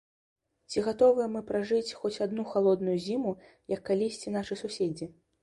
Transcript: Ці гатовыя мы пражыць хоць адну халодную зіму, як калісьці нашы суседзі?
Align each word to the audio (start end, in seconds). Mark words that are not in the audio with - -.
Ці 0.71 0.83
гатовыя 0.85 1.27
мы 1.33 1.41
пражыць 1.49 1.97
хоць 1.99 2.13
адну 2.27 2.47
халодную 2.55 2.97
зіму, 3.05 3.35
як 3.75 3.85
калісьці 3.93 4.35
нашы 4.39 4.61
суседзі? 4.65 5.13